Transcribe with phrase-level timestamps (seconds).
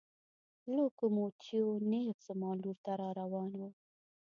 [0.75, 3.61] لوکوموتیو نېغ زما لور ته را روان و.